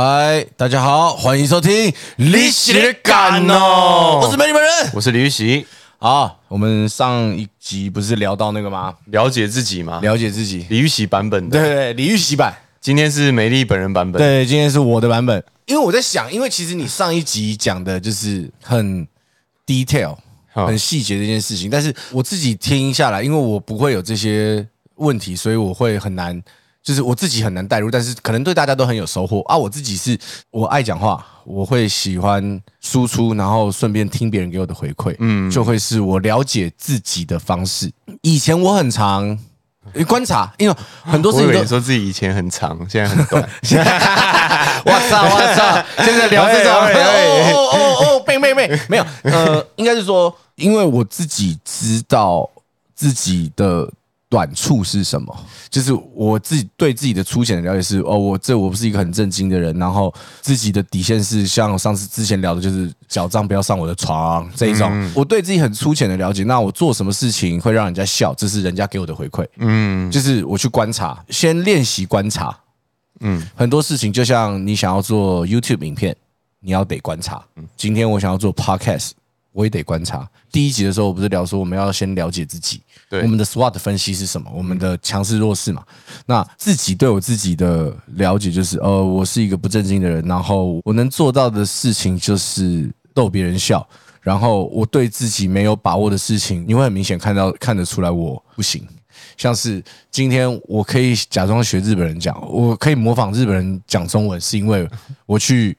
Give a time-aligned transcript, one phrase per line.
[0.00, 1.70] 哎，大家好，欢迎收听
[2.16, 5.66] 《历史的感哦》，我是美女本人，我是李玉玺。
[5.98, 8.94] 好，我们上一集不是聊到那个吗？
[9.08, 10.00] 了解自己吗？
[10.00, 11.60] 了解自己，李玉玺版本的。
[11.60, 12.56] 对对，李玉玺版。
[12.80, 14.18] 今天是美丽本人版本。
[14.18, 15.44] 对，今天是我的版本。
[15.66, 19.06] 因为我在想，因为其实你上一集讲的就是很
[19.66, 20.16] detail、
[20.54, 26.42] 很细节这件事情，但是我自己听下来，因为我不会有这些问题，所以我会很难。
[26.82, 29.54] 就是我自己很难代入，但是可能对大家都很有收获啊！
[29.54, 30.18] 我自己是
[30.50, 37.92] 我爱讲话，我会喜欢输出，然后顺便听别人给我的回馈，嗯，就会是我了解自己的方式。
[38.22, 39.38] 以前我很常
[40.08, 43.42] 观察，因为很多事情都说自己以前很长，现在很短。
[44.82, 45.84] 我操我操！
[46.02, 52.48] 现在聊这种哦哦哦哦，妹妹妹，没有呃，应该是说，因为我自己知道
[52.94, 53.86] 自己的。
[54.30, 55.36] 短处是什么？
[55.68, 65.12] 就是我自己对自己的粗浅的了解是哦，我这我不是一个很正经的人，然后自己的底线是像上次之前聊的，就是小账不要上我的床这一种。
[65.16, 69.44] 我对自己很粗浅的了解，那我做什么事情会让人家笑，这是人家给我的回馈。
[69.56, 72.56] 嗯，就是我去观察，先练习观察。
[73.18, 76.16] 嗯，很多事情就像你想要做 YouTube 影片，
[76.60, 77.44] 你要得观察。
[77.76, 79.10] 今天我想要做 Podcast。
[79.52, 80.28] 我也得观察。
[80.52, 85.84] 第一集的时候，我不是聊说我们要先了解自己，对我们的 SWOT 分析是什么，我们的强势弱势嘛。
[86.26, 93.86] 那自己对我自己的了解就是，呃，我是一个不正经的人，然后我能做到的事情就是逗别人笑。
[94.20, 98.86] 然后我对自己没有把握的事情，你会很明显看到看得出来我不行。
[99.36, 104.88] 像是今天我可以假装学日本人讲，我可以模仿日本人讲中文，是因为
[105.26, 105.76] 我去。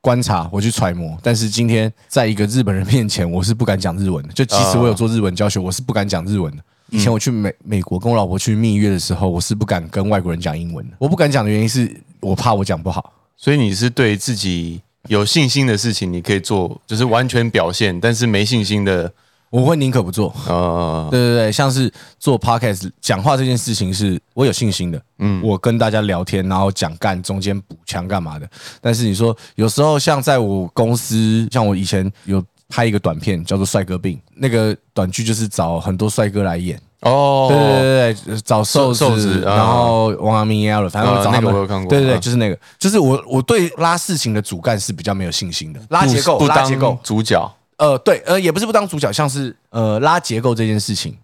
[0.00, 4.32] 观察，我去揣摩，但是今天在一个日本人面前，我是不敢讲日文的。
[4.32, 6.62] 就即使我有做日文教学，我是不敢讲日文的。
[6.90, 10.96] 以前我去美美国跟我老婆去蜜月的时候，我是不敢跟外国人讲英文的。
[10.98, 13.12] 我不敢讲的原因是我怕我讲不好。
[13.36, 19.12] 所以你是对自己有信心的事情，你可以做，就是完全表现；但是没信心的。
[19.50, 21.08] 我会宁可不做啊！
[21.10, 25.02] 对对对，像是做 podcast 讲话这件事情，是我有信心的。
[25.18, 28.48] 嗯，我跟大家聊天，然后讲干，中间补枪干嘛的？
[28.80, 37.48] 但是你说有时候像在我公司，像我以前有拍一个短片叫做《帅哥病》，那个短剧就是找很多帅哥来演哦。
[37.50, 41.52] 对对对对，找瘦子，然后王阳明也有了，反正找他们。
[41.88, 47.52] 对对对，就是那个，就是我我对拉事情的主干是比较没有信心的，拉结构，拉结构，主角。
[47.80, 51.16] 呃，对，呃，也不是不当主角，像是呃拉结构这件事情，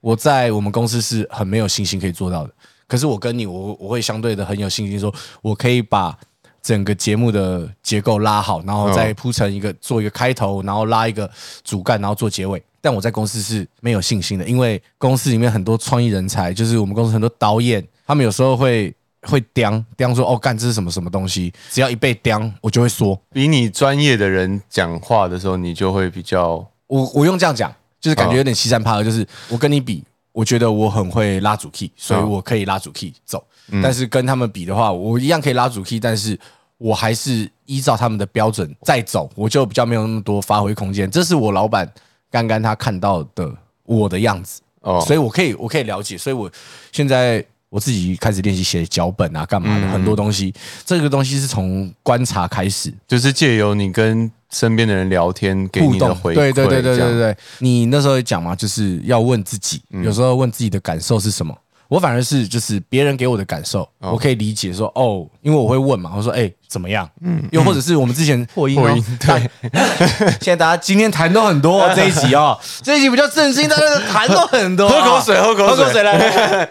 [0.00, 2.52] 我在我们公司是很没有信心可以做到的。
[2.88, 6.18] 可是我跟你，我我会相对的很有信心，说我可以把
[6.60, 11.30] 整个节目的结构拉好，然后再铺成一个做一个开头，然后拉一个
[11.62, 12.60] 主干，然后做结尾。
[12.80, 18.92] 但我在公司是没有信心的，因为公司里面很多创意人才，就是我们公司很多导演，他们有时候会。
[19.22, 21.52] 会刁刁说哦干这是什么什么东西？
[21.70, 23.20] 只要一被刁，我就会说。
[23.32, 27.70] 比你专业的人讲话的时候，你就会比较我我用这样讲，
[28.00, 29.04] 就是感觉有点欺善怕恶。
[29.04, 33.44] 就是我跟你比，我觉得我很会拉主 key，所以我可以拉主 key 走。
[33.82, 36.38] 但是跟他们比的话，我一样可以拉主 key，但是
[36.78, 41.10] 我还是依照他们的标准再走，我就比较没有那么多发挥空间。
[41.10, 41.86] 这是我老板
[42.30, 43.54] 刚刚他看到的
[43.84, 46.50] 我的样子哦，所以我可以我可以了解，所以我
[46.90, 47.44] 现在。
[47.70, 50.52] 我自己开始练习写脚本啊，干嘛的很多东西。
[50.84, 56.34] 这个东西是从观察开始，就是借由你跟身边的人聊天，给你的回馈。
[56.34, 61.56] 对对对对对对，你那时候也讲嘛，就是要问自己，有时候问自己的感受是什么。
[61.86, 67.08] 我反而是就是别人给我的感受，我可以理解说哦，因为我会问嘛，我说哎怎么样？
[67.20, 69.50] 嗯，又或者是我们之前破音，破音对。
[70.40, 74.88] 现在大家今天谈都很多 这一集哦，这一集比较正经，大家谈都很多。
[74.88, 76.68] 喝口水，喝口水，喝口水来。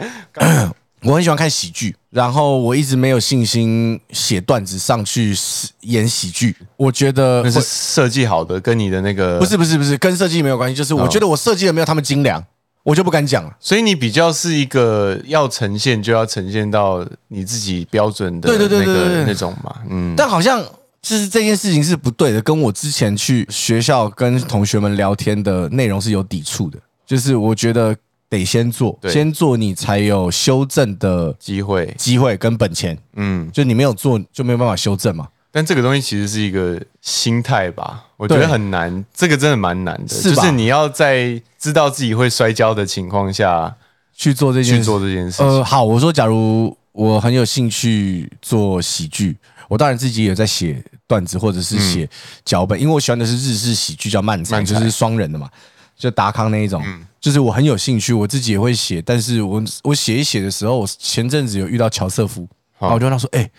[1.04, 5.34] 我很喜欢看喜剧，然后我一直没有信心写段子上去
[5.82, 6.56] 演喜剧。
[6.76, 12.44] 我觉得那是设计好的，跟你的那个不是不是不是跟设计没有关系，就是我觉得我设计的没有他们精良，
[12.84, 13.56] 我就不敢讲了。
[13.60, 20.14] 所以你比较是一个要呈现就要呈现到你自己标准的对对对对对那种嘛，嗯。
[20.18, 20.62] 但好像
[21.02, 26.78] 就是这件事情是不对的，跟我之前去学校跟同学们聊天的内容是有抵触的。
[27.06, 27.96] 就是我觉得。
[28.30, 32.98] 得先做，先做你才有修正的机会，机会跟本钱。
[33.16, 35.28] 嗯，就你没有做，就没有办法修正嘛。
[35.52, 40.08] 但这个东西其实是一个心态吧，我觉得很难，这个真的蛮难的。
[40.08, 43.76] 是就是你要在知道自己会摔跤的情况下
[44.16, 45.42] 去做这件去做这件事。
[45.42, 49.36] 呃，好，我说，假如我很有兴趣做喜剧，
[49.68, 52.08] 我当然自己也在写段子或者是写
[52.46, 55.50] 脚本，因为我喜欢的是日式喜剧，叫漫才，就是双人的嘛。
[56.00, 56.82] 就达康那一种，
[57.20, 59.02] 就是我很有兴趣，我自己也会写。
[59.02, 62.48] 但是我我写一写的时候，我前阵子有遇到乔瑟夫，
[62.80, 63.52] 然后我就跟他说：“哎，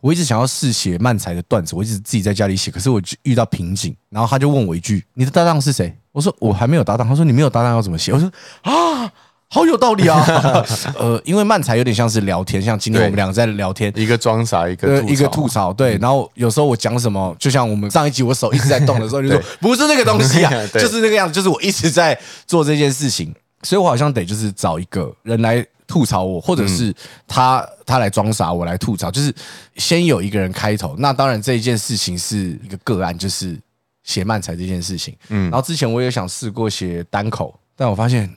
[0.00, 8.30] 我一直想要试写漫才的段子，我一直自己在家里写，可是我遇到瓶颈，然后他就问我一句：“你的搭档是谁？”我说：“我还没有搭档。”他说：“你没有搭档要怎么写？”我说
[8.62, 9.10] ：“啊。”
[9.50, 10.22] 好有道理啊！
[10.98, 15.96] 呃，因为漫才有点像是聊天，像今天我们两个在聊天，一个装傻，一个一个吐槽，对。
[15.96, 26.94] 然后有时候我讲什么，就像我们上一集我手一直在动的时候，就说 不是那个东西啊， 就是那个样子，就是我一直在做这件事情，所以我好像得就是找一个人来吐槽我，或者是
[27.26, 29.34] 他他来装傻，我来吐槽，就是
[29.76, 30.94] 先有一个人开头。
[30.98, 33.58] 那当然这一件事情是一个个案，就是
[34.04, 35.16] 写漫才这件事情。
[35.30, 38.30] 嗯，然后之前我也想试过写单口，但我发现。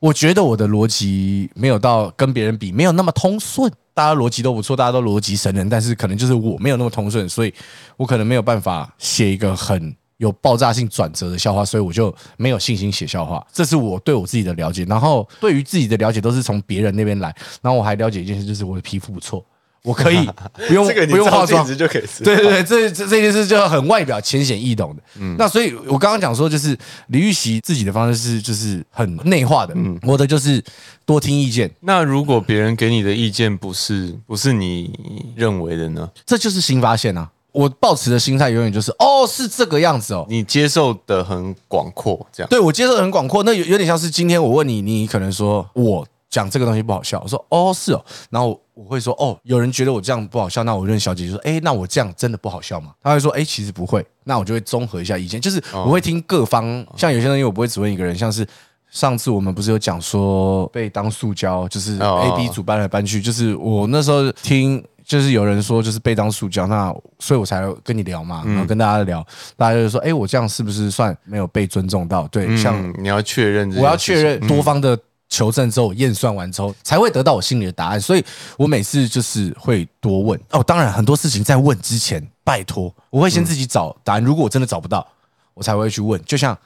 [0.00, 7.52] 我觉得我的逻辑没有到跟别人比没有那么通顺，大家逻辑都不错，大家都逻辑神人，但是可能就是我没有那么通顺，所以
[7.98, 13.46] 我可能没有办法写一个很有爆炸性转折的笑话，所以我就没有信心写笑话。
[13.52, 17.28] 这是我对我自己的了解，然后对于自己的了解都是从别人那边来，
[17.60, 19.44] 然后我还了解一件事，就是我的皮肤不错。
[19.82, 20.28] 我可以
[20.68, 22.04] 不用不用化妆就可以。
[22.22, 25.02] 对对对，这这这件事就很外表浅显易懂的。
[25.18, 26.76] 嗯，那所以我刚刚讲说，就是
[27.08, 29.72] 李玉玺自己的方式是就是很内化的。
[29.76, 30.62] 嗯，我的就是
[31.06, 31.70] 多听意见。
[31.80, 34.92] 那如果别人给你的意见不是不是你
[35.34, 36.08] 认为的呢？
[36.26, 37.30] 这就是新发现啊！
[37.52, 40.26] 我抱持的心态永远就是哦，是这个样子哦。
[40.28, 43.42] 你接受的很广阔，这样对我接受的很广阔。
[43.44, 46.06] 那有有点像是今天我问你，你可能说我。
[46.30, 52.94] 讲这个东西不好笑，我说哦是哦，然后我会说哦，有人觉得我这样不好笑，那我认小姐就说，哎，那我这样真的不好笑吗？
[53.02, 58.46] 她会说，哎，其实不会，那我就会综合一下意见，就是我会听各方，像有些东西我不会只问一个人，像是
[58.90, 72.28] 上次我们不是有讲说被当塑胶，就是 A B 组搬来搬去，就是我那时候听，就是有人说就是被当塑胶，那所以我才跟你聊嘛，然后跟大家聊，大家就说，哎，我这样是不是算没有被尊重到？
[72.28, 74.96] 对，像你要确认，我要确认多方的。
[75.30, 77.98] 求证之后，验算完之后，才会得到我心里的答案。
[78.00, 78.24] 所以
[78.58, 80.62] 我每次就是会多问哦。
[80.62, 84.22] 当然，很多事情在问之前，拜托，我会先自己找答案。
[84.22, 85.06] 如果我真的找不到，
[85.54, 86.20] 我才会去问。
[86.26, 86.56] 就像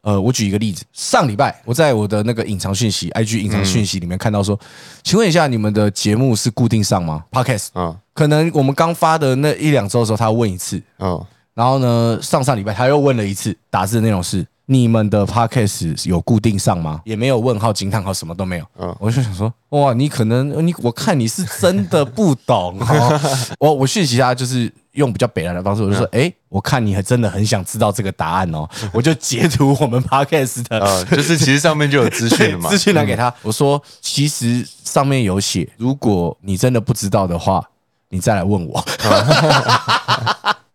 [0.00, 4.58] 呃，我举一个例子，上礼拜我在我的那个隐藏讯息 IG 隐藏讯息里面看到说，
[5.02, 11.22] 请问一下，你们的节目是固定上吗？Podcast 嗯，可能我们刚发的那一两周的时候，他问一次，嗯，
[11.52, 14.46] 然后呢，上上礼拜他又问了一次，打字的内容是。
[14.66, 17.00] 你们的 podcast 有固定上吗？
[17.04, 18.64] 也没有问号、惊叹号，什么都没有。
[18.78, 22.78] 嗯，我就想说，哇，你可能你我看你是真的不懂。
[23.60, 28.68] 我我讯息他就是用比较北南的方式，我就说，哎，我看你还真的很想知道这个答案哦。
[28.92, 33.32] 我就截图我们 podcast 的，就是其实上面就有资讯嘛， 资讯来给他。
[33.42, 37.62] 我说，其实上面有写，如果你真的不知道的话，
[38.08, 38.84] 你再来问我。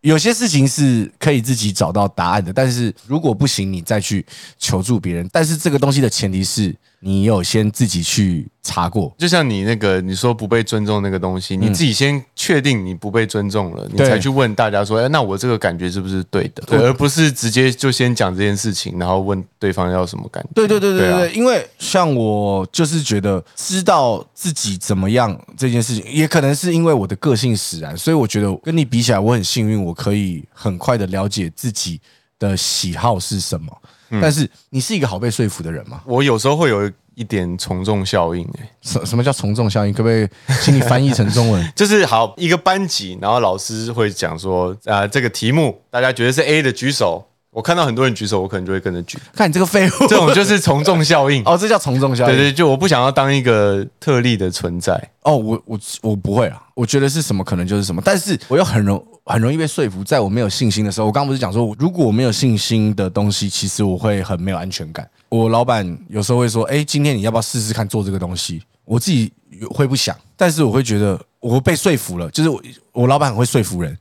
[0.00, 4.24] 有些事情是可以自己找到答案的，但是如果不行，你再去
[4.58, 5.28] 求助别人。
[5.32, 6.74] 但是这个东西的前提是。
[7.02, 16.62] 你有先自己去查过，就像你那个你说不被尊重那个东西，你自己先确定你不被尊重了，你才去问大家说，哎，那我这个感觉是不是对的？
[16.66, 20.50] 对，而不是直接就先讲这件事情，然后问对方要什么感觉。
[20.54, 31.98] 对对对对对，因为像我就是觉得知道自己怎么样这件事情，也可能是因为我的个性使然，所以我觉得跟你比起来，我很幸运，我可以很快的了解自己
[32.38, 33.74] 的喜好是什么。
[34.20, 36.00] 但是你是一个好被说服的人吗？
[36.04, 39.92] 我有时候会有一点从众效应，哎，什什么叫从众效应？
[39.92, 40.26] 可不可以
[40.62, 41.66] 请你翻译成中文？
[41.76, 47.26] 就是好一个班级，然后老师会讲说，啊，这个题目大家觉得是 A 的举手。
[47.52, 49.18] 我看到很多人举手，我可能就会跟着举。
[49.34, 51.42] 看你这个废物，这种就是从众效应。
[51.46, 52.36] 哦，这叫从众效应。
[52.36, 54.92] 对对，就我不想要当一个特例的存在。
[55.22, 60.02] 哦，我我我不会啊，我觉得是什么可能就是什么，但是我又很容很容易被说服。
[60.02, 65.08] 在我没有信心的时候，我刚不是讲说，如果我没有信心的东西，其实我会很没有安全感。
[65.28, 69.32] 我老板有时候会说：“哎，今天你要不要试试看做这个东西？”我自己
[69.70, 72.28] 会不想，但是我会觉得我被说服了。
[72.30, 72.60] 就是我
[72.92, 73.96] 我老板很会说服人。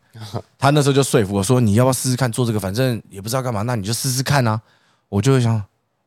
[0.57, 2.59] 他那时候就说服我说：“你要不要试试看做这个？
[2.59, 4.59] 反正也不知道干嘛，那你就试试看啊！”
[5.07, 5.61] 我就会想：“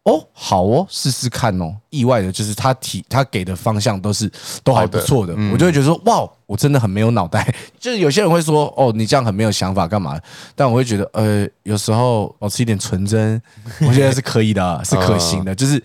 [0.04, 4.30] 哦，好哦，试试看哦。”意外的就是他提他给的方向都是
[4.64, 7.54] 都还不错的，我就会觉得说：“哇，我真的很没有脑袋。
[7.78, 10.18] ”就是有些人会说：“哦，你这样很没有想法，干嘛？”
[10.56, 13.40] 但我会觉得，呃，有时候保持一点纯真，
[13.86, 15.54] 我觉得是可以的，是可行的。
[15.54, 15.82] 就是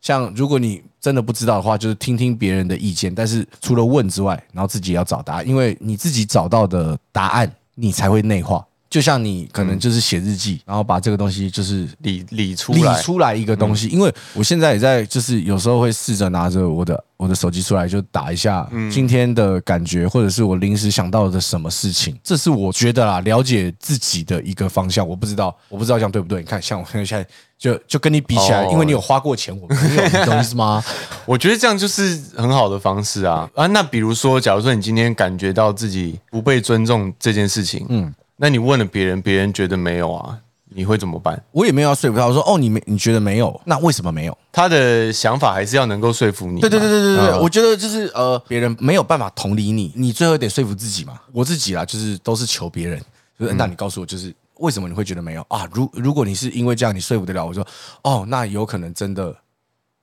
[0.00, 7.50] 像如果你真的不知道的话，就是听听别人的意见，但是除了问之外，然后自己要找答案，因为你自己找到的答案。
[7.78, 13.88] 你才会内化，就像你可能就是写日记，然后把这个东西就是理理出理来，出来一个东西。
[13.88, 22.16] 因为我现在也在，就是有时候会试着拿着我的我的手机出来，就打一下今天的感觉，或者是我临时想到的什么事情。
[22.22, 25.06] 这是我觉得啦，了解自己的一个方向。
[25.06, 26.40] 我不知道，我不知道这样对不对？
[26.40, 27.26] 你看，像我现在
[27.58, 30.82] 就就跟你比起来，哦因为你有花过钱，我没有，你懂意思吗？
[31.26, 33.66] 我觉得这样就是很好的方式啊啊！
[33.66, 40.38] 那比如说，假如说你今天感觉到自己不被尊重这件事情，嗯，那你问了别人，别人觉得没有啊，
[40.70, 41.42] 你会怎么办？
[41.52, 43.58] 我也没有要说服他，我说哦，你没你觉得没有？
[43.64, 44.36] 那为什么没有？
[44.52, 46.60] 他的想法还是要能够说服你嘛。
[46.60, 51.18] 对对对对对对，嗯我觉得就是呃，别人没有办法同理你，你最后得说服自己嘛。
[51.32, 53.00] 我自己啦，就是都是求别人，
[53.38, 55.66] 就是、那你告诉我，就是为什么你会觉得没有啊？
[55.72, 57.66] 如如果你是因为这样你说服得了，我说
[58.02, 59.34] 哦，那有可能真的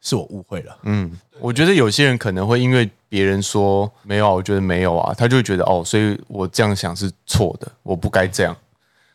[0.04, 0.78] 是我误会了。
[0.84, 8.56] 嗯，我觉得有些人可能会因为别人说没有啊，我觉得没有啊，他就会觉得哦，所以我这样想是错的，我不该这样。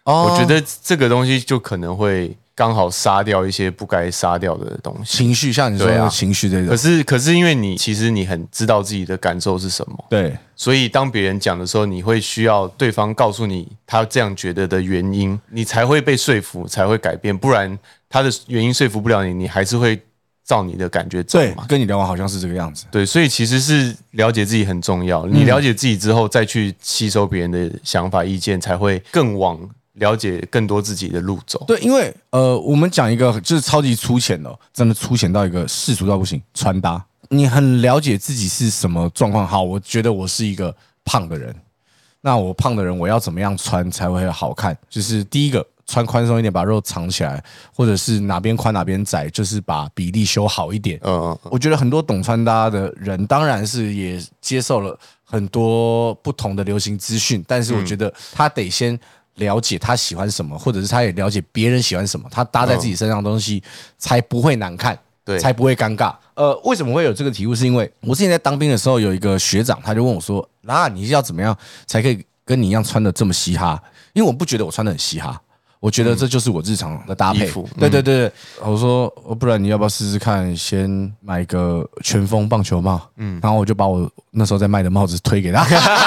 [0.04, 5.18] 哦我觉得这个东西就可能会刚好杀掉一些不该杀掉的东西。
[5.18, 17.37] 情绪像你说对啊的情绪这种可，是可是因为你其实你很知道自己的感受是什么，对所以当别人讲的时候，你会需要对方告诉你他这样觉得的原因，你才会被说服，才会改变。
[17.37, 17.78] 不然
[18.09, 20.00] 他的原因说服不了你，你还是会
[20.49, 22.87] 照你的感觉走对嘛。，跟你聊完好像是这个样子。
[22.90, 25.26] 对，所以其实是了解自己很重要。
[25.26, 29.61] 嗯你了解自己之后，再去吸收别人的想法、意见，才会更往
[29.95, 31.62] 了解更多自己的路走。
[31.67, 37.05] 对，因为呃，我们讲一个就是超级粗浅的哦，真的粗浅到一个世俗到不行，穿搭。
[37.28, 39.47] 你很了解自己是什么状况。
[39.47, 40.75] 好，我觉得我是一个
[41.05, 41.55] 胖的人，
[42.23, 44.75] 那我胖的人我要怎么样穿才会好看？
[44.88, 47.42] 就是第一个，穿宽松一点，把肉藏起来，
[47.75, 51.00] 或者是哪边宽哪边窄，就是把比例修好一点。
[51.02, 58.97] 嗯嗯，我觉得很多懂穿搭的人，当然是也接受了很多不同的流行资讯，但是我觉得他得先
[59.37, 63.62] 了解他喜欢什么，或者是他也了解别人喜欢什么，他搭在自己身上的东西
[63.97, 66.14] 才不会难看，对才不会尴尬。
[66.35, 67.54] 呃，为什么会有这个题目？
[67.54, 75.40] 是因为我之前在当兵的时候，有一个学长，他就问我说：“啊，你要怎么样才可以跟你一样穿的这么嘻哈？”因为我不觉得我穿的很嘻哈。
[75.80, 77.50] 我觉得这就是我日常的搭配。
[77.78, 78.32] 对对对对，
[78.62, 80.56] 我说，哦不然你要不要试试看？
[80.56, 85.64] 先买个全风棒球帽，嗯，然后我就把我那时候在卖的帽子推给他，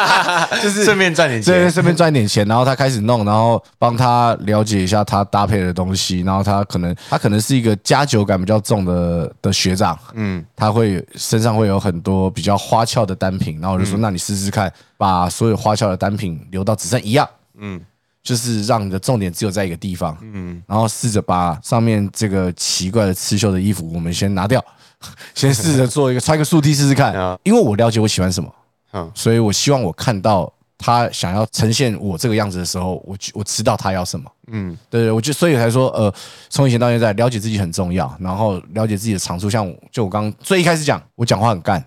[0.61, 1.71] 就是顺便赚点对，钱。
[1.71, 17.79] 顺便赚点钱，然后他开始弄，然后帮他了解一下他搭配的东西，然后他可能他可能是一个加酒感比较重的的学长，嗯，他会身上会有很多比较花俏的单品，然后我就说，那你试试看，把所有花俏的单品留到只剩一样，嗯
[18.23, 24.63] 就是让你的重点只有在一个地方，嗯，然后试着把上面这个奇怪的刺绣的衣服我们先拿掉，
[25.33, 27.13] 先试着做一个穿个竖 T 试试看。
[27.13, 28.53] 啊，因为我了解我喜欢什么，
[28.93, 34.31] 嗯所以我希望我看到他想要呈现我这个样子的时候，我我知道他要什么。
[34.53, 36.13] 嗯，对对，我就所以才说，呃，
[36.49, 39.49] 从以前到现在，了解自己很重要，然后了解自己的长处。
[39.49, 41.83] 像我就我刚最一开始讲，我讲话很干，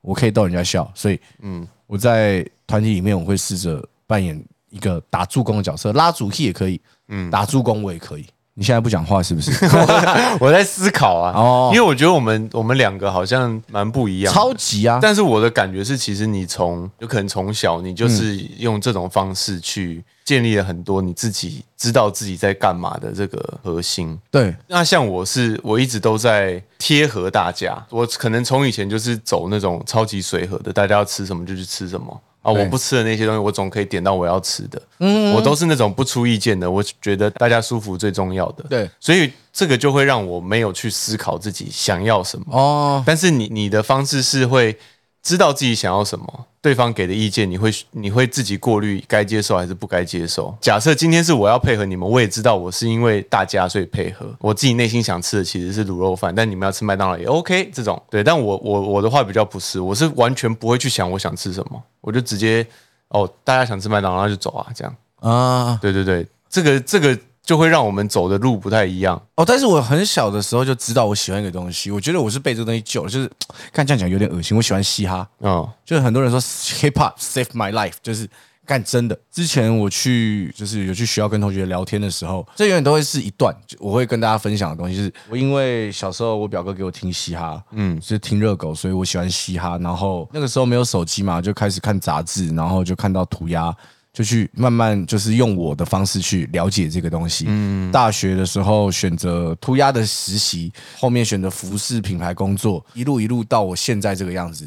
[0.00, 4.40] 我可以逗人家笑，所以嗯，我在团体里面我会试着扮演
[4.74, 8.26] 一个打助攻的角色，拉主 key 也可以，嗯，打助攻我也可以。
[8.56, 9.50] 你现在不讲话是不是？
[10.38, 14.98] 我在思考啊，哦因为我觉得我们我们两个好像蛮不一样，超级啊！
[15.02, 24.16] 但是我的感觉是，其实你从有可能从小你就是用这种方式去建立了很多你自己知道自己在干嘛的这个核心。
[24.30, 34.80] 对，那像我是我一直都在贴合大家，我可能从以前就是走那种超级随和的，大家要吃什么就去吃什么啊，我不吃的那些东西，我总可以点到我要吃的。
[34.98, 38.64] 嗯，我都是那种不出意见的，我觉得大家舒服最重要的。
[38.68, 42.44] 对，所以这个就会让我没有去思考自己想要什么。
[42.50, 44.78] 哦，但是你你的方式是会
[45.24, 50.54] 知道自己想要什么，对方给的意见你会你会自己过滤该接受还是不该接受。
[50.60, 58.22] 假设今天是我要配合你们，我也知道我是因为大家所以配合，我自己内心想吃的其实是卤肉饭，但你们要吃麦当劳也 OK 这种对。
[58.22, 62.66] 但我我我的话比较不是，我是完全不会去想我想吃什么，我就直接
[63.08, 64.94] 哦大家想吃麦当劳那就走啊这样。
[65.20, 69.20] 啊，对对对，这个这个就会让我们走的路不太一样。
[69.36, 73.30] 哦，但是我很小的时候就知道我喜欢一个东西，我觉得我是被这个东西救了，就是
[73.72, 78.26] 看这样讲有点恶心，我喜欢嘻哈，嗯就是很多人说 hip hop save my life，就是
[78.64, 79.18] 干真的。
[79.30, 84.96] 之前我去就是有去学校跟同学聊天的时候，这永远都会是一段我会跟大家分享的东西。
[84.96, 89.76] 就是我因为小时候我表哥给我听嘻哈，嗯，是听热狗，所以我喜欢嘻哈。
[89.82, 93.74] 然后那个时候没有手机嘛，就开始看杂志，然后就看到涂鸦。
[94.14, 97.46] 就去慢慢就是用我的方式去了解这个东西。
[97.48, 104.64] 嗯，大学的时候选择涂鸦的实习，后面选择服饰品牌工作，一路一路到我现在这个样子。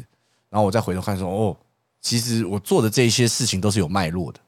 [0.50, 1.56] 然后我再回头看说，哦，
[2.00, 4.38] 其实我做的这些事情都是有脉络的。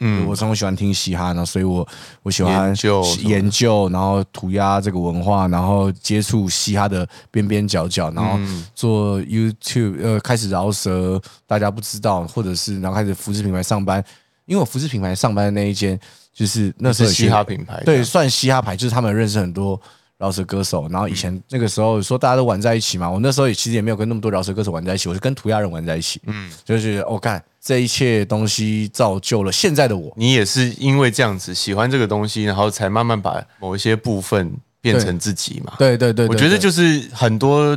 [0.00, 1.86] 嗯，我从小喜欢听嘻哈呢，所以我
[2.24, 8.36] 我喜欢研究研究，然后涂鸦这个文化，然后接触嘻哈的边边角角，然后
[8.74, 14.04] 做 YouTube，呃，开始饶舌，大家不知道，或者是然后开始服饰品牌上班，
[14.46, 15.98] 因为我服饰品牌上班的那一间
[16.32, 19.80] 就是那是嘻哈品牌，对，算嘻哈牌，就是他们认识很多。
[20.16, 30.14] 饶舌歌手，然后以前那个时候说大家都玩在一起嘛，我那时候也其实也没有跟那么多饶舌歌手玩在一起，我是跟涂鸦人玩在一起，嗯，就是我看这一切东西造就了现在的我。
[30.16, 35.74] 你也是因为这样子喜欢这个东西，然后才慢慢把某一些部分变成自己嘛？
[35.78, 37.76] 对对对，我觉得就是很多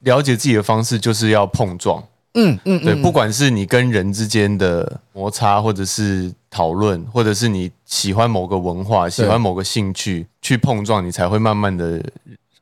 [0.00, 2.02] 了解自己的方式就是要碰撞。
[2.36, 12.00] 嗯嗯，对，不管是你跟人之间的摩擦，或者是讨论，或者是你喜欢某个文化、喜欢某个兴趣，去碰撞，你才会慢慢的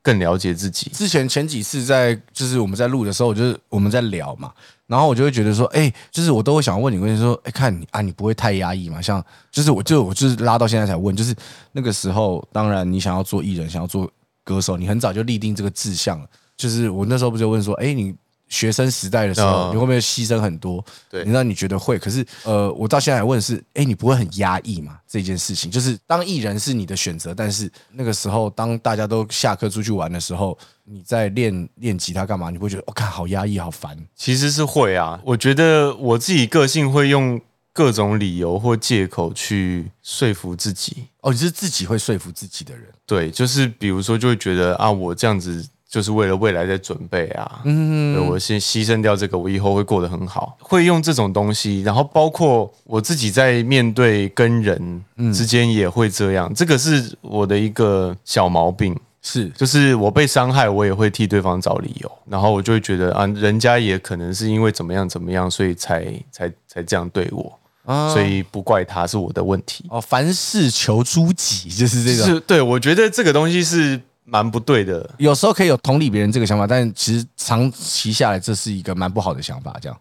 [0.01, 0.91] 更了解自己。
[0.95, 4.53] 之前前几次在就是我们在录的时候，就是我们在聊嘛，
[4.87, 9.03] 然后我就会觉得说，哎，就是我都会想问你，问题说，哎，看你啊，你不会太压抑嘛？
[9.03, 11.35] 像就是我就我就是拉到现在才问，就是
[11.73, 14.09] 那个时候，当然你想要做艺人，想要做
[14.45, 16.27] 歌手，你很早就立定这个志向了。
[16.57, 18.15] 就是我那时候不就问说，哎，你。
[18.55, 20.83] 学生时代的时候，你会不会牺牲很多？
[21.11, 21.99] 对，你让你觉得会。
[21.99, 24.97] 可是，呃，我到现在问是，哎，你不会很压抑吗？
[25.09, 32.49] 这件事情就是当艺人是你的选择，但是那个时候，当大家都下课出去玩的时候，你在练练吉他干嘛？
[32.49, 33.99] 你会觉得我看好压抑，好烦。
[34.15, 37.41] 其实是会啊，我觉得我自己个性会用
[37.73, 41.09] 各种理由或借口去说服自己。
[41.23, 42.85] 哦，你是自己会说服自己的人？
[43.05, 45.67] 对，就是比如说，就会觉得啊，我这样子。
[45.95, 69.85] 就是为了未来在准备啊，嗯，我先牺牲掉这个，我以后会过得很好，会用这种东西，然后包括我自己在面对跟人之间也会这样，这个是我的一个小毛病，是，就是我被伤害，我也会替对方找理由，然后我就会觉得啊，人家也可能是因为怎么样怎么样，所以才才才这样对我，所以不怪他是我的问题。
[69.91, 74.01] 哦，凡事求诸己就是这种，是对，我觉得这个东西是。
[74.25, 79.77] 蛮不对的，有时候可以有同理别人这个想法，但其实长期下来，这是一个蛮不好的想法。
[79.83, 79.97] 这样，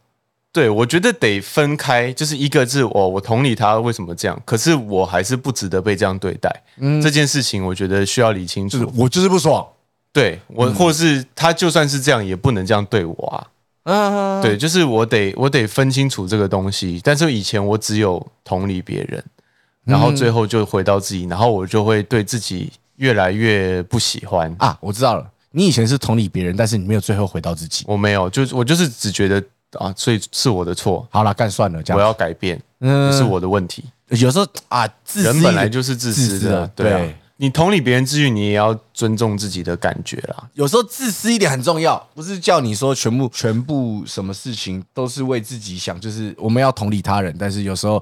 [0.54, 6.64] 对我觉得得分开，就是一个是我我同理他为什么这样，可是我还是不值得被这样对待。
[6.78, 8.90] 嗯，这件事情我觉得需要理清楚。
[8.96, 9.68] 我就是不爽，
[10.14, 13.48] 对我，或是他就算是这样，也不能这样对我啊。
[13.84, 17.02] 嗯，对，就是我得我得分清楚这个东西。
[17.04, 19.22] 但是以前我只有同理别人，
[19.84, 22.72] 然后最后就回到自己，然后我就会对自己。
[22.98, 24.78] 越来越不喜欢啊！
[24.80, 27.84] 我知道了，你以前是同理别人，但是你没有最后回到自己。
[27.88, 29.44] 我没有，就是我就是只觉得
[29.80, 31.08] 啊，所以是我的错。
[31.10, 33.84] 好了，干算了，这样我要改变，嗯，是我的问题。
[34.10, 37.16] 有时候啊，自人本来就是自私的，对。
[37.38, 40.48] 你同理别人之余，你也要尊重自己的感觉啦。
[40.54, 48.02] 有时候自私一点很重要，不是叫你说全部全部什么事情都是为自己想，就是我们要同理他人，但是有时候。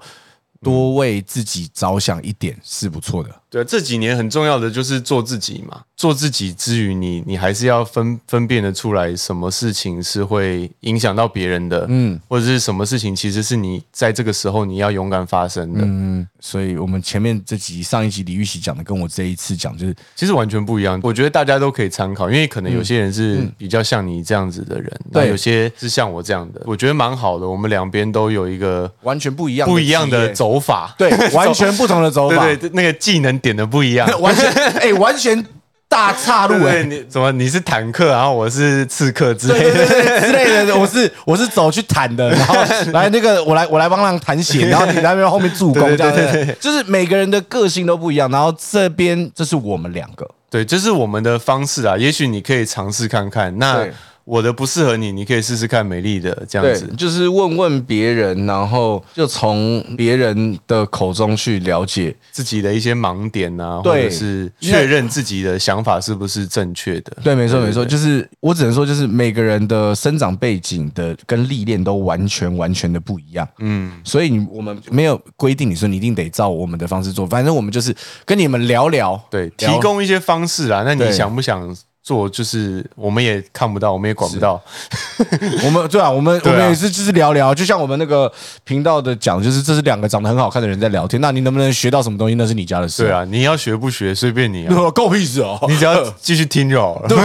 [0.63, 3.40] 多为自己着想一点是不错的。
[3.52, 5.82] 对，这几年很重要的就是做自己嘛。
[5.98, 15.82] 做自己之余，你你还是要分分辨的出来，什么事情是会影响到别人的，嗯，或者是什么事情其实是你在这个时候你要勇敢发生的。
[15.84, 21.00] 嗯，所以我们前面这集上一集李玉玺讲的，跟我这一次讲就是其实完全不一样。
[21.04, 27.48] 我觉得大家都可以参考，因为可能有些人是比较像你这样子的人，对，有些是像我这样的，我觉得蛮好的。
[27.48, 35.45] 我们两边都有一个完全不一样不一样的走法，对， 完全不同的走法，对对，那个技能点的不一样，完全哎，完全。
[35.91, 39.86] 大岔路哎，你怎么你是坦克，然后我是刺客之类的
[40.21, 42.56] 之类的，我是我是走去坦的，然后
[42.93, 53.86] 来那个我来我来帮他弹血，然后你在那边后面助攻这样子，就是每个人的个性都不一样，然后这边这是我们两个，对，这是我们的方式啊，也许你可以尝试看看那。
[54.24, 67.18] 我的不适合你，你可以试试看美丽的这样子，就是问问别人，然后就从别人的口中去了解自己的一些盲点啊，或者是确认自己的想法是不是正确的。
[67.24, 73.48] 对，没错没错，就是我只能说，就是每个人的生长背景的跟历练都完全完全的不一样。
[73.60, 80.84] 嗯，所以你我们没有规定你说你一定得照我们的方式做，反正我们就是跟你们聊聊，对，提供一些方式啊。
[80.86, 81.76] 那你想不想？
[82.04, 84.62] 做就是我们也看不到，我们也管不到。
[85.64, 88.32] 我们对啊，我们我们也是就是聊聊，就像我们那个
[88.64, 91.22] 频道的讲，就是这是两个长得很好看的人在聊天。
[91.22, 92.36] 那你能不能学到什么东西？
[92.36, 93.04] 那是你家的事。
[93.04, 94.68] 对啊，你要学不学随便你。
[94.96, 95.60] 够屁事哦！
[95.70, 97.08] 你只要继续听就好了。
[97.08, 97.18] 对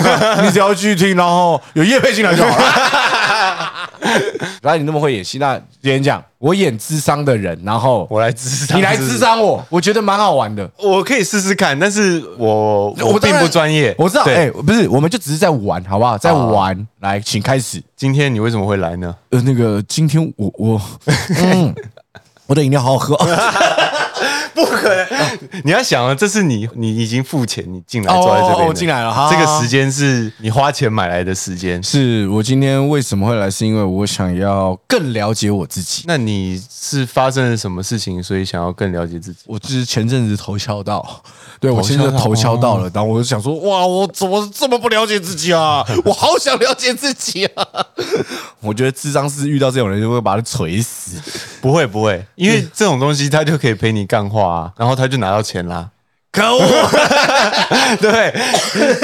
[0.45, 2.65] 你只要继续听，然后有叶配进来就好了。
[4.63, 16.17] 来，你那么会演戏，那今天讲我演智商的人，然后我来智商，你来智商我，我觉得蛮好玩的，我可以试试看，但是我我并不专业，我知道，哎，不是，我们就只是在玩，好不好？
[16.19, 17.83] 在玩，来，请开始。
[17.97, 19.15] 今天你为什么会来呢？
[19.31, 20.81] 呃，那个今天我我，
[22.47, 23.17] 我的饮料好好喝。
[24.55, 25.39] 不可能！
[25.65, 31.83] 你要想啊，这是你你已经付钱，你进来坐在这边进来了哈这个时间是你花钱买来的时间。
[31.83, 33.51] 是我今天为什么会来？
[33.51, 36.05] 是因为我想要更了解我自己。
[36.07, 39.41] 那你是发生了什么事情，所以想要更了解自己？
[39.47, 41.23] 我就是前阵子头敲到，
[41.61, 45.85] 对我现在头敲到了，然后我就想说，哇，我怎么这么不了解自己啊？
[46.05, 47.67] 我好想了解自己啊！
[48.61, 51.17] 我觉得智商是遇到这种人就会把他锤死。
[51.67, 55.91] 不会不会，因为这种东西他就可以陪你干话啊， 然后他就拿到钱啦。
[56.31, 56.61] 可恶！
[57.99, 58.33] 对，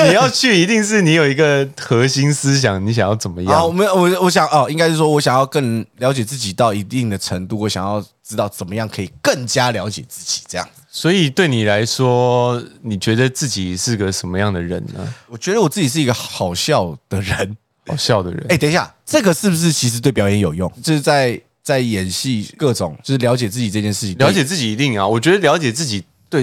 [0.07, 3.75] 你要去一定是你有一个核心思想，你想要怎么好，我样？
[3.75, 10.43] 们我我想哦，应该是说我想要更了解自己到一定的程度，我想要知道怎么样可以更加了解自己。
[10.47, 15.13] 这样子，所以对你来说，你觉得自己是个什么样的人呢？
[15.29, 17.57] 我觉得我自己是一个好笑的人。
[17.89, 18.47] 好笑的人。
[18.51, 20.71] 哎，等一下，这个是不是其实对表演有用？
[20.83, 26.43] 就是在在演戏各种，就是了解自己这件事情，了解自己一定啊，我觉得了解自己对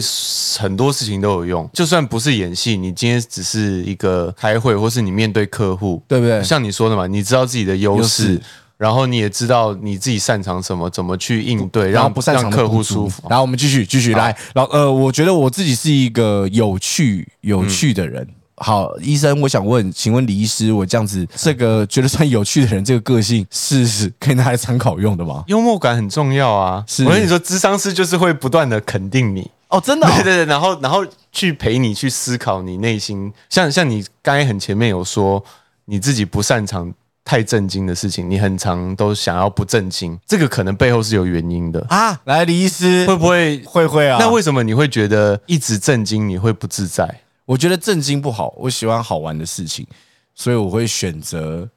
[0.58, 1.69] 很多事情都有用。
[1.73, 6.43] 就算不是演戏，你今天只是一个开会，或是你面对客户，对不对？
[6.43, 8.41] 像你说的嘛，你知道自己的优优势势，
[8.77, 13.23] 然后你也知道你自己擅长什么，怎么去应对，让然后不擅长让客户舒服。
[13.29, 18.25] 然后我们继续继续来，然后呃，我觉得我自己是一个有趣有趣的人。
[18.60, 25.43] 好，医生，我想问，请问李医师，我这样子这个觉得算有趣的人，这个个性是是可以拿来参考用的吗？
[25.48, 26.84] 幽默感很重要啊！
[26.88, 35.43] 是我跟你说，智商师就是会不断的肯定你，哦，真的哦、 对对对，然后然后去陪你去思考你内心，像像你刚才很前面有说
[35.86, 36.93] 你自己不擅长
[37.24, 43.62] 太震惊的事情，你很常都想要不震惊，这个可能背后是有原因的，啊，来，李医师会不会？
[43.65, 44.17] 会会啊？
[44.19, 47.22] 那为什么你会觉得一直震惊你会不自在？
[47.50, 49.88] 我觉得震惊不好，我喜欢好玩的事情，
[50.36, 51.68] 所以我会选择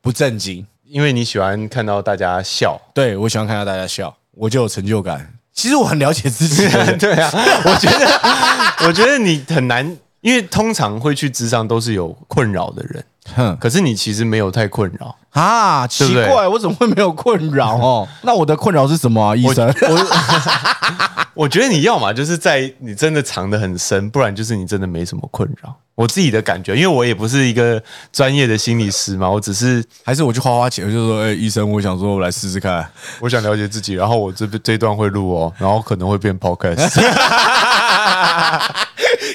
[0.00, 0.64] 不震惊。
[0.84, 5.34] 因为你喜欢看到大家笑，对我喜欢看到大家笑，我就有成就感。
[5.52, 7.28] 其实我很了解自己，对啊，
[7.64, 9.84] 我觉得，我觉得你很难，
[10.20, 15.16] 因为通常会去职场都是有困扰的人，哼可是你其实没有太困扰。
[15.30, 18.08] 啊，奇对不对怪，我怎么会没有困扰哦？
[18.22, 19.70] 那我的困扰是什么啊，医生？
[21.34, 25.74] 我 觉得你要嘛就是在你真的藏得很深，不然就是你真的没什么困扰。
[25.94, 32.86] 我自己的感觉，因为我也不是一个专业的心理师嘛，我只是还是我去花花钱，我就说，哎、医生，我想说，我来试试看。
[33.20, 36.98] 我想了解自己，然后我这这一段会录哦，然后可能会变 podcast，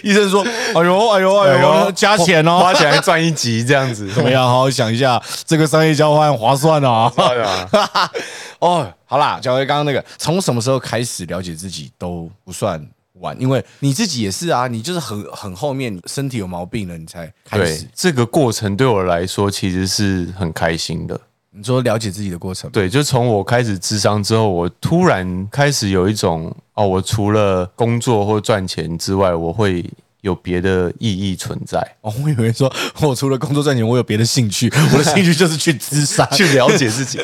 [0.04, 0.42] 医生说，
[0.76, 4.44] 哎呦，哎呦，哎呦，加钱哦，花钱来赚一集这样子，怎么样？
[4.48, 7.12] 好好想一下，这个商业交换划算啊。
[7.16, 7.70] 对啊？
[8.60, 12.84] 哦，好啦，讲回刚刚那个，从什么时候开始了解自己都不算
[13.20, 17.88] 晚，因为你自己也是啊，你就是很很后面身体有毛病了，你才开对始。
[17.94, 21.20] 这个过程对我来说其实是很开心的。
[21.54, 29.84] 你说了解自己的过程，对，就从我开始智商之后，我突然开始有一种哦，我除了工作或赚钱之外，我会
[30.22, 31.78] 有别的意义存在。
[32.00, 36.26] 哦，我以为说我除了工作赚钱，我有别的兴趣，我的兴趣就是去自杀。
[36.32, 37.20] 去了解自己。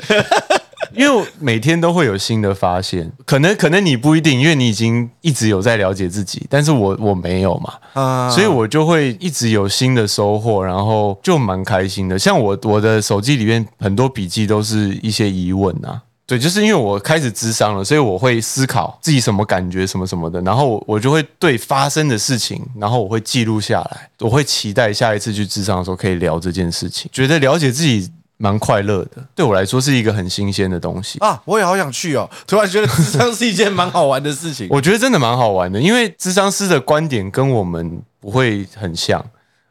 [0.97, 8.29] 因为每天都会有新的发现，可能可能你不一定，因为你已经一直有在了解自己，但是我我没有嘛，啊。
[8.29, 12.17] 所以我就会一直有新的收获，然后就蛮开心的。
[12.17, 31.17] 像我我的手机里面很多笔记都是一些疑问啊，对，就是因为我开始智商了，所以我会思考自己什么感觉什么什么的，然后我我就会对发生的事情，然后我会记录下来，我会期待下一次去智商的时候可以聊这件事情，觉得了解自己蛮快乐的，对我来说是一个很新鲜的东西。
[31.19, 32.29] 啊，我也好想去哦！
[32.45, 34.67] 突然觉得智商是一件蛮好玩的事情。
[34.71, 39.23] 我觉得真的蛮好玩的，因为智商师的观点跟我们不会很像，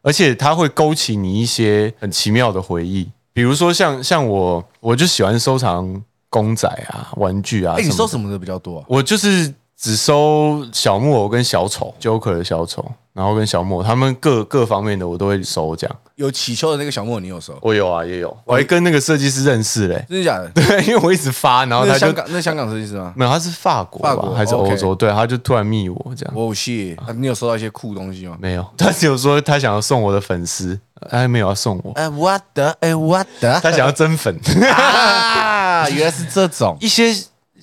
[0.03, 7.77] 而且他会勾起你一些很奇妙的回忆，比如说像像我，我就喜欢收藏公仔啊、玩具啊。
[7.79, 8.85] 哎，你收什么的比较多啊？
[8.89, 15.77] 我就是只收小木偶跟小丑，Joker 的小丑，然后跟小木偶，他们各各方面的我都会收。
[15.77, 17.53] 这样有祈求的那个小木偶，你有收？
[17.61, 20.49] 我有啊，也有，我还跟那个设计师认识嘞、真的假的？
[20.57, 23.13] 对，因为我一直发，然后他就香港，那香港设计师吗？
[23.15, 24.95] 没有，他是法国吧法国还是欧洲？
[24.95, 26.35] 对，他就突然密我这样。
[26.35, 28.39] 我谢，啊你有收到一些酷东西吗？
[28.41, 34.35] 没有， 他只有说他想要送我的粉丝，他还没有要送我，哎，我的，哎，我的，他想要增粉。
[34.73, 36.77] 啊，原来是这种。
[36.81, 37.15] 一些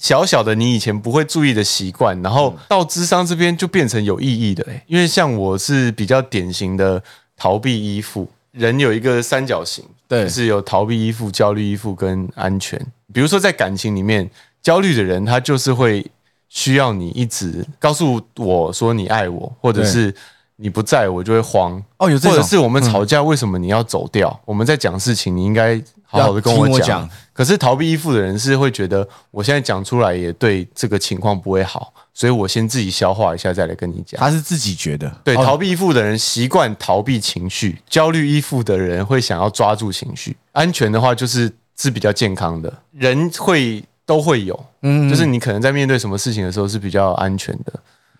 [0.03, 4.83] 小小的你以前不会注意的习惯，然后到智商这边就变成有意义的、欸。
[4.85, 7.01] 因为像我是比较典型的
[7.37, 12.77] 逃避依附，人有一个三角形，对就是有逃避依附、焦虑依附跟安全。
[13.13, 14.29] 比如说在感情里面，
[14.61, 16.05] 焦虑的人他就是会
[16.49, 20.13] 需要你一直告诉我说你爱我，或者是
[20.57, 21.81] 你不在我就会慌。
[21.99, 24.37] 哦，有或者是我们吵架，为什么你要走掉？
[24.43, 25.81] 我们在讲事情，你应该
[26.19, 27.09] 好好的跟我讲。
[27.33, 34.19] 可是逃避依附的人是会觉得，我现在讲出来也对这个情况不会好，所以我先自己消化一下再来跟你讲。
[34.19, 40.37] 他是自己觉得对，哦逃避依附的人习惯逃避情绪，焦虑依附的人会想要抓住情绪。
[40.51, 47.73] 安全的话就是是比较健康的，人会都会有，嗯，就是你可能在面对什么事情的时候是比较安全的，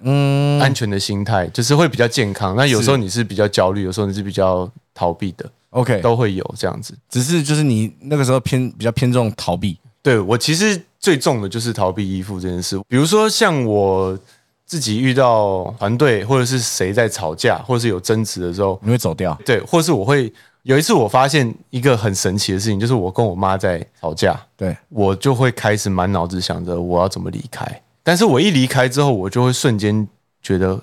[0.03, 2.55] 嗯，安全的心态就是会比较健康。
[2.55, 6.93] 那有时候你是比较焦虑，有时候你是比较逃避的，OK，都会有这样子。
[7.09, 12.79] 只是就是你那个时候偏比较偏重逃避，对我其实最重的就是逃避依附这件事。
[12.87, 14.17] 比如说像我
[14.65, 19.37] 自己遇到团队或者是谁在吵架，或者是有争执的时候，你会走掉。
[19.45, 20.31] 对，或是我会
[20.63, 27.81] 有一次我发现一个很神奇的事情，就是我跟我妈在吵架，对，我就会开始满脑子想着我要怎么离开。
[28.03, 30.07] 但是我一离开之后，我就会瞬间
[30.41, 30.79] 觉得，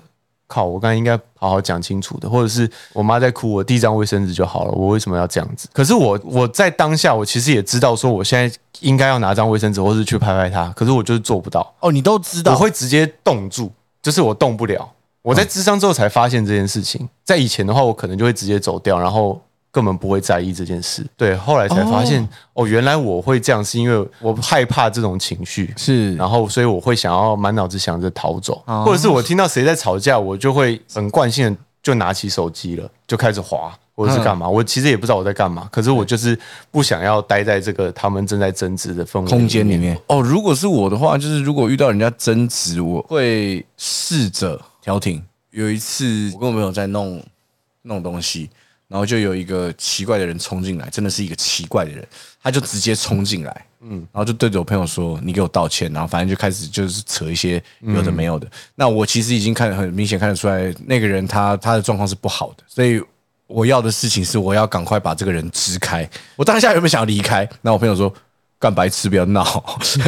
[0.47, 5.69] 靠，我刚才应该好好讲清楚的，或者是我妈在哭，我递一张卫生纸就好了，我为什么要这样子？
[5.71, 14.91] 可是我我在当下，我其实也知道说，我现在应该要拿张卫生纸，或是去拍拍她，可是我就是做不到，哦，你都知道，我会直接冻住，就是我动不了。
[15.21, 19.39] 我在智商之后才发现这件事情，在以前的话，我可能就会直接走掉，然后
[19.71, 21.05] 根本不会在意这件事。
[21.17, 33.73] 对，后来才发现，哦原来我会这样，是因为我害怕这种情绪，是然后所以我会想要满脑子想着逃走，哦或者是我听到谁在吵架，我就会很惯性的就拿起手机了，就开始滑。
[33.93, 34.49] 或者是干嘛？
[34.49, 36.35] 我其实也不知道我在干嘛，可是我就是
[36.71, 39.95] 不想要待在这个他们正在争执的氛围空间里面。
[40.07, 45.21] 哦，如果是我的话，就是如果遇到人家争执，我会试着调停。
[45.51, 47.21] 有一次，我跟我朋友在弄
[47.83, 48.49] 弄东西，
[48.91, 52.05] 然后就有一个奇怪的人冲进来，真的是一个奇怪的人，
[52.43, 58.45] 他就直接冲进来，嗯，然后就对着我朋友说：“你给我道歉。”然后反正就开始就是扯一些有的没有的。
[58.75, 63.01] 那我其实已经看很明显看得出来，那个人他他的状况是不好的，所以
[63.47, 66.07] 我要的事情是我要赶快把这个人支开。
[66.35, 67.47] 我当下有没有想要离开？
[67.61, 68.13] 那我朋友说。
[68.61, 69.43] 干白痴，不要闹！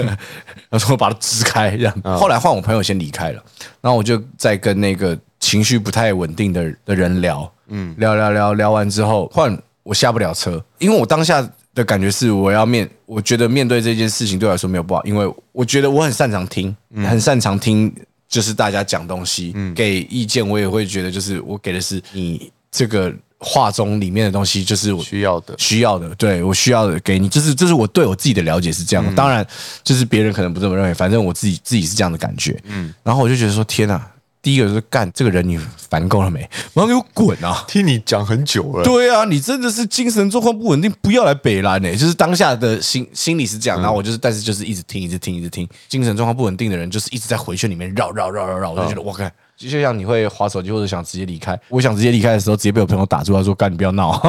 [0.69, 2.01] 他说把他支开，这样。
[2.03, 3.43] 后来换我朋友先离开了，
[3.81, 17.91] 然后我就在跟那个情绪不太稳定的的人聊，嗯，聊聊聊聊完之后，换我下不了车，因为我当下的感觉是我要面，我觉得面对这件事情对我来说没有不好，因为我觉得我很擅长听，很擅长听，
[18.29, 25.53] 就是大家讲东西，给意见，我也会觉得就是我给的是你这个话中里面的东西，就是我需要的。
[25.57, 29.11] 需要的，对我需要的给你，就是这是我对我自己的了解是这样的。
[29.13, 29.45] 当然，
[29.83, 32.57] 就是别人可能不这么认为，反正我自己自己是这样的感觉。
[32.65, 34.09] 嗯，然后我就觉得说，天哪！
[34.43, 35.57] 第一个就是干这个人，你
[35.89, 36.47] 烦够了没？
[36.73, 37.63] 马上给我滚啊！
[37.65, 45.67] 听你讲很久了，对啊，你真的是精神状况不稳定，不要来北兰呢、就是当下的心心理是这样，然后我就是，但是就是一直听，一直听，一直听。
[45.87, 49.23] 精神状况不稳定的人，就是一直在回圈里面绕绕绕绕绕，我就觉得我靠。
[49.55, 54.19] 就像你会划手机或者想直接离开，我想直接离开的时候，直接被我朋友打住，他说：“干，你不要闹。”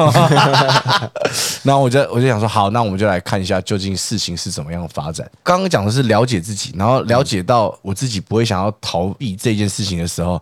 [1.63, 5.29] 然后我就我就想说，好，那我们就来看一下究竟事情是怎么样的发展。
[5.43, 10.41] 刚刚讲的是了解自己，然后了解到我自己不会想要逃避这件事情的时候，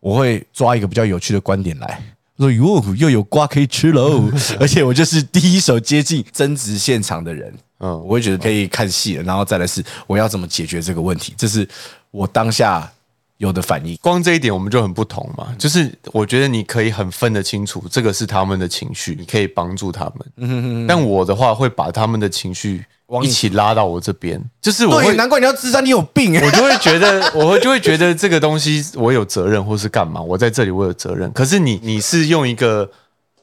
[0.00, 2.02] 我会抓一个比较有趣的观点来。
[2.38, 4.30] 说哟，又有瓜可以吃喽！
[4.60, 11.66] 而且我就是第一手接近争执现场的人，嗯，我会觉得可以看戏了，然后再来是我要怎么解决这个问题，这是
[12.10, 12.92] 我当下
[13.38, 13.96] 有的反应。
[14.00, 15.54] 光这一点我们就很不同嘛。
[15.58, 20.86] 就是我觉得你可以很分得清楚，这个是他们的情绪，你可以帮助他们。
[20.86, 22.84] 但我的话会把他们的情绪
[23.22, 25.16] 一起拉到我这边，就是我对，会。
[25.16, 30.20] 难怪你要智商，你有病、我就会觉得，我会就会觉得这个东西我有责任，或是干嘛？
[30.20, 31.30] 我在这里我有责任。
[31.32, 32.90] 可是你你是用一个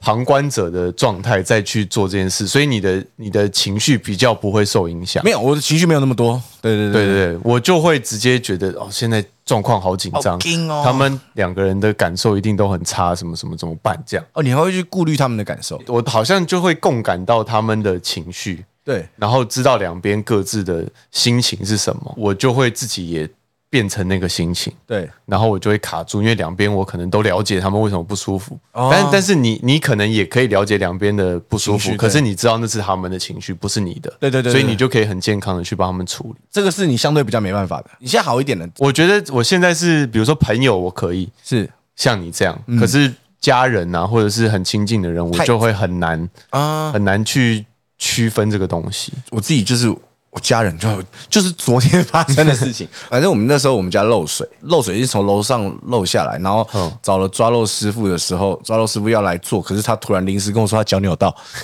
[0.02, 5.24] 旁观者的状态再去做这件事，所以你的你的情绪比较不会受影响。
[5.24, 6.42] 没有，我的情绪没有那么多。
[6.62, 10.38] 对对对对对，我就会直接觉得哦，现在状况好紧张
[10.70, 14.02] 哦，他们两个人的感受一定都很差，什么什么怎么办？
[14.06, 15.82] 这样，哦，你还会去顾虑他们的感受。
[15.88, 23.30] 我好像就会共感到他们的情绪，对，然后知道两边各自的心情是什么，我就会自己也
[23.74, 24.72] 变成那个心情。
[24.86, 28.90] 对，然后我就会卡住，因为两边我可能都了解他们为什么不舒服，哦。
[28.92, 36.36] 但但是你你可能也可以了解两边的不舒服，可是你知道那是他们的情绪，不是你的，对对对对所以你就可以很健康的去帮他们处理。
[36.52, 37.90] 这个是你相对比较没办法的。
[37.98, 41.68] 你现在好一点了，我觉得我现在是，比如说朋友，我可以是。
[41.96, 47.64] 像你这样，可是家人啊，或者是很亲近的人，我就会很难啊，很难去
[48.00, 49.14] 区分这个东西。
[49.30, 49.96] 我自己就是
[50.34, 50.90] 我家人就
[51.30, 52.88] 就是昨天发生的事情。
[53.08, 61.36] 反正我们那时候我们家漏水，漏水是从楼上漏下来，然后嗯找了抓漏师傅的时候，抓漏师傅要来做，可是他突然临时跟我说他脚扭到，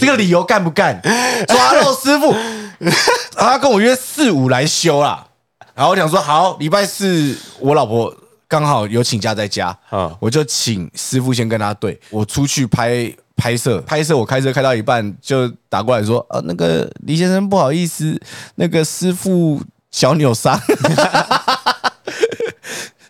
[0.00, 1.00] 这个理由干不干？
[1.48, 2.32] 抓漏师傅，
[3.36, 5.26] 他跟我约四五来修啦。
[5.74, 8.14] 然后我想说好，礼拜四我老婆
[8.46, 18.20] 刚好有请假在家，嗯我就请师傅先跟他对，我出去拍拍摄，拍摄我开车开到一半就打过来说，呃，那个李先生不好意思，
[18.56, 20.60] 那个师傅脚扭伤。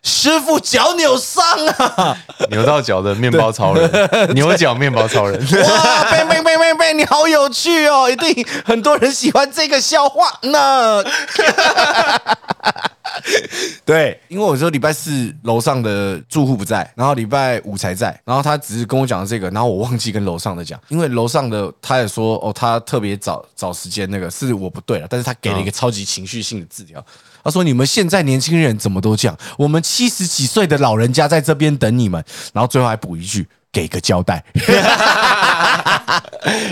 [0.03, 1.45] 师傅脚扭伤
[1.79, 2.17] 啊！
[2.51, 3.91] 扭到脚的面包超人，
[4.35, 5.37] 牛角面包超人。
[5.41, 8.09] 哇，贝贝贝贝贝，你好有趣哦！
[8.09, 11.03] 一定很多人喜欢这个笑话呢。
[13.85, 27.05] 对，因为我说礼拜四楼上的住户不在，然后礼拜五才在，然后他只是跟我讲了这个，然后我忘记跟楼上的讲， 因为楼上的他也说哦，他特别找找时间，那个是我不对了，但是他给了一个超级情绪性的字条。
[27.45, 29.39] 他说：“你们现在年轻人怎么都这样？
[29.57, 32.21] 我们七十几岁的老人家在这边等你们。”
[32.53, 34.43] 然后最后还补一句：“给个交代。”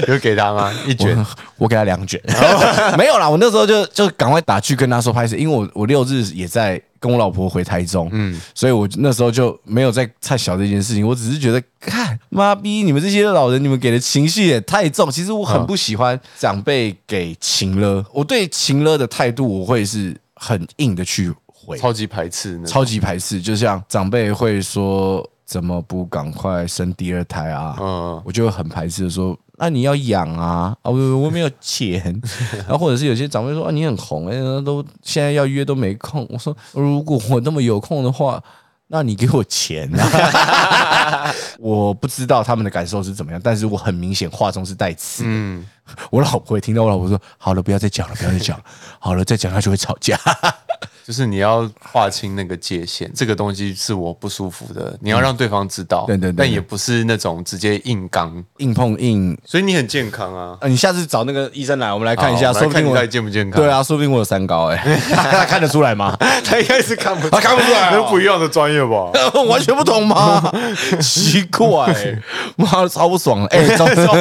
[0.08, 0.72] 有给他吗？
[0.86, 1.14] 一卷，
[1.58, 2.18] 我给他两卷。
[2.96, 11.06] 没有啦，我那时候就就赶快打去跟他说拍摄，因为我我六日也在跟我老婆回台中，嗯，所以我那时候就没有在太小这件事情。
[11.06, 15.10] 我只是觉得，看妈逼，你们这些老人，你们给的情绪也太重。
[15.10, 20.16] 其实我很不喜欢长辈给情了，我对情了的态度，我会是。
[20.36, 27.76] 很硬的去回，超级排斥，超级排斥，就像长辈会说怎么不赶快生第二胎啊？
[27.80, 30.90] 嗯，我就很排斥的说，那你要养啊啊！
[30.90, 32.20] 我我没有钱，
[32.66, 36.26] 然后或者是有些长辈说啊，你很红哎，都现在要约都没空。
[36.30, 38.42] 我说如果我那么有空的话，
[38.88, 41.32] 那你给我钱啊！
[41.58, 45.24] 我不知道他们的感受是怎么样，但是我很明显话中是带刺。
[45.26, 45.66] 嗯。
[46.10, 48.64] 我老婆也听到我老婆说：“好了，不要再讲了，不要再讲了。
[48.98, 50.18] 好了，再讲他就会吵架。
[51.06, 56.04] 就是你要划清那个界限，这个东西是我不舒服的，你要让对方知道。
[56.06, 59.36] 对对，但也不是那种直接硬刚、硬碰硬。
[59.44, 60.58] 所以你很健康啊！
[60.66, 63.60] 你下次找那个医生来，我们来看一下，说不定我健不健康？
[63.60, 66.16] 对啊，说不定我有三高哎，他 看得出来吗？
[66.42, 69.10] 他应该是看不，他看不出来，有不一样的专业吧？
[69.46, 70.50] 完全不同吗？
[71.02, 71.94] 奇怪，
[72.56, 74.16] 妈超不爽哎，超不爽！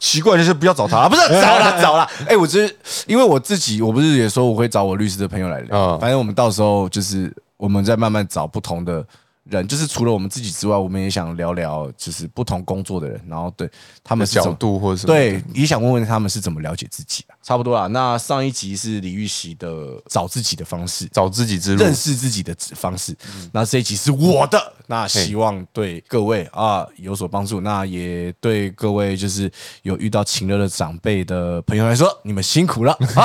[0.00, 1.22] 奇怪就是不要找他，不是。
[1.28, 2.68] 找了找了，哎，我是
[3.06, 9.06] 因为我自己，我不是也说我会找我律师的朋友来聊，反正我们到时候就是我们再慢慢找不同的。
[9.44, 13.70] 人就是除了我们自己之外，我们也想聊聊，就是不同工作的人，然后对
[14.04, 17.34] 他们角度或者对，也想问问他们是怎么了解自己的。
[17.48, 17.86] 差不多啦。
[17.86, 19.68] 那上一集是李玉玺的
[20.06, 23.16] 找自己的方式，找自己之路，认识自己的方式。
[23.52, 27.62] 那这一集是我的，那希望对各位啊有所帮助。
[27.62, 32.94] 那也对各位就是有遇到情乐的长辈的朋友来说， 你们辛苦了。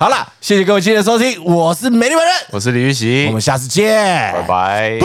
[0.00, 4.98] 好了，谢谢各位今天的收听，我是美丽本人，我是李玉玺，我们下次见，拜拜。